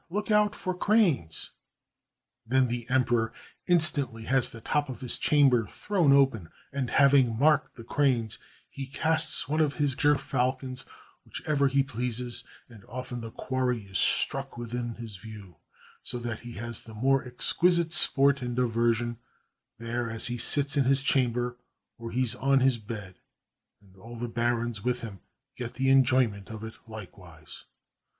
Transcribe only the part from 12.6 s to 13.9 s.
and often the quarry